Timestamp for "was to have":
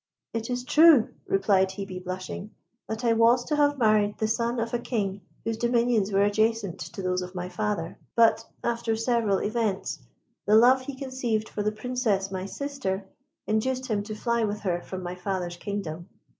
3.13-3.77